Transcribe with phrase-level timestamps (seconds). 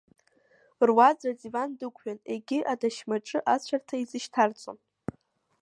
[0.87, 4.77] Руаӡә адиван дықәиан, егьи адашьмаҿы ацәарҭа изышьҭарҵон.